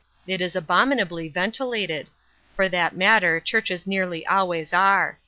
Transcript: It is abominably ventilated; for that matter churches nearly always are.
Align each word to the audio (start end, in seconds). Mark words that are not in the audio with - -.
It 0.25 0.41
is 0.41 0.55
abominably 0.55 1.29
ventilated; 1.29 2.07
for 2.55 2.67
that 2.69 2.95
matter 2.95 3.39
churches 3.39 3.85
nearly 3.85 4.25
always 4.25 4.73
are. 4.73 5.19